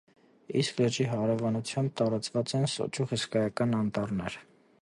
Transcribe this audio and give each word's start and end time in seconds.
Իսկ 0.61 0.79
լճի 0.83 1.05
հարևանությամբ 1.11 1.93
տարածված 2.01 2.57
են 2.61 2.67
սոճու 2.77 3.09
հսկայական 3.15 3.81
անտառներ։ 3.83 4.43